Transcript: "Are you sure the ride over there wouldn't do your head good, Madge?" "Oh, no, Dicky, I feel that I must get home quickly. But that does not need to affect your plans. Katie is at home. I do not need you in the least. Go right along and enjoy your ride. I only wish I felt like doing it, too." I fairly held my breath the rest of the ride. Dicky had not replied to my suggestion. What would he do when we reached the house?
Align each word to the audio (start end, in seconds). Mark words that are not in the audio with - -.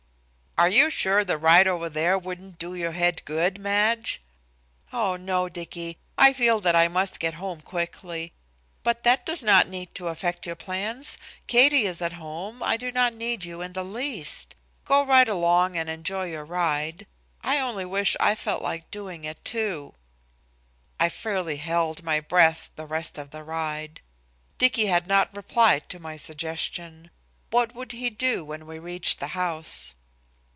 "Are 0.57 0.69
you 0.69 0.91
sure 0.91 1.25
the 1.25 1.39
ride 1.39 1.65
over 1.67 1.89
there 1.89 2.19
wouldn't 2.19 2.59
do 2.59 2.75
your 2.75 2.91
head 2.91 3.25
good, 3.25 3.57
Madge?" 3.57 4.21
"Oh, 4.93 5.15
no, 5.15 5.49
Dicky, 5.49 5.97
I 6.19 6.33
feel 6.33 6.59
that 6.59 6.75
I 6.75 6.87
must 6.89 7.19
get 7.21 7.35
home 7.35 7.61
quickly. 7.61 8.33
But 8.83 9.01
that 9.01 9.25
does 9.25 9.43
not 9.43 9.67
need 9.69 9.95
to 9.95 10.09
affect 10.09 10.45
your 10.45 10.57
plans. 10.57 11.17
Katie 11.47 11.87
is 11.87 11.99
at 11.99 12.13
home. 12.13 12.61
I 12.61 12.75
do 12.77 12.91
not 12.91 13.15
need 13.15 13.43
you 13.43 13.61
in 13.63 13.73
the 13.73 13.83
least. 13.85 14.55
Go 14.85 15.01
right 15.03 15.27
along 15.27 15.77
and 15.77 15.89
enjoy 15.89 16.25
your 16.25 16.45
ride. 16.45 17.07
I 17.41 17.57
only 17.59 17.85
wish 17.85 18.15
I 18.19 18.35
felt 18.35 18.61
like 18.61 18.91
doing 18.91 19.23
it, 19.23 19.43
too." 19.43 19.95
I 20.99 21.09
fairly 21.09 21.57
held 21.57 22.03
my 22.03 22.19
breath 22.19 22.69
the 22.75 22.85
rest 22.85 23.17
of 23.17 23.31
the 23.31 23.43
ride. 23.43 23.99
Dicky 24.59 24.87
had 24.87 25.07
not 25.07 25.35
replied 25.35 25.89
to 25.89 25.97
my 25.97 26.17
suggestion. 26.17 27.09
What 27.49 27.73
would 27.73 27.93
he 27.93 28.11
do 28.11 28.45
when 28.45 28.67
we 28.67 28.77
reached 28.77 29.19
the 29.19 29.27
house? 29.33 29.95